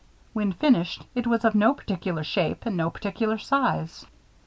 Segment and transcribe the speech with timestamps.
[0.33, 4.03] When finished, it was of no particular shape and no particular size.